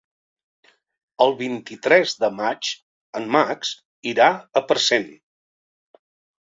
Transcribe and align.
El 1.25 1.35
vint-i-tres 1.41 2.15
de 2.25 2.31
maig 2.39 2.73
en 3.21 3.31
Max 3.37 3.77
irà 4.15 4.35
a 4.63 4.67
Parcent. 4.73 5.11